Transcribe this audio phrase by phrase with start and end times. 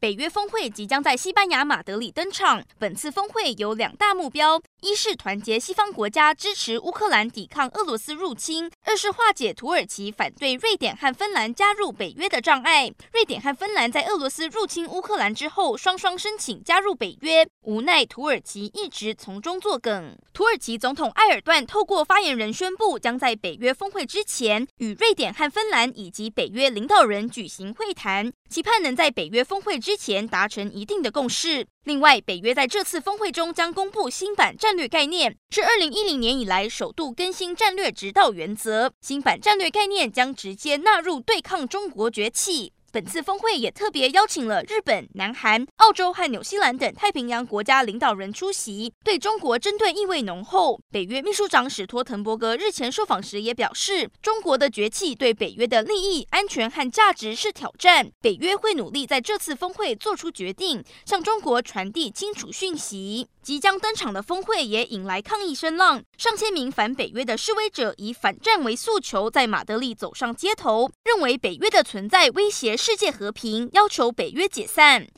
[0.00, 2.64] 北约峰会即将在西班牙马德里登场。
[2.78, 12.90] 本次峰会有两大目标：一是团结西方国家支持乌克兰抵抗俄罗斯入侵；二是化解土耳其反对瑞典和芬兰加入北约的障碍。
[13.12, 20.16] 瑞典和芬兰在俄罗斯入侵乌克兰之后，双双申请加入北约，无奈土耳其一直从中作梗。
[20.32, 31.66] 土耳其总统埃尔段透过发言人宣布，将在北约峰会之前与瑞典和芬兰以及北约领导人举行会谈，期盼能在北约峰会之之前达成一定的共识。
[31.82, 38.92] 另外，北约在这次峰会中将公布新版战略概念，是二零一零年以来首度更新战略指导原则。
[39.00, 42.72] 新版战略概念将直接纳入对抗中国崛起。
[42.92, 50.80] 本次峰会也特别邀请了日本、南韩、澳洲和纽西兰等太平洋国家领导人出席，对中国针对意味浓厚。
[50.90, 58.10] 北约秘书长史托滕伯格日前受访时也表示，中国的崛起对北约的利益、安全和价值是挑战。
[58.20, 63.28] 北约会努力在这次峰会做出决定，向中国传递清楚讯息。
[63.42, 75.08] 即将登场的峰会也引来抗议声浪，上千名反北约的示威者以反战为诉求，在马德里走上街头，认为北约的存在威胁世界和平，要求北约解散。